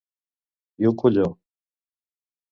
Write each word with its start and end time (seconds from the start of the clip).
I 0.83 0.87
un 0.91 0.95
colló! 1.01 1.27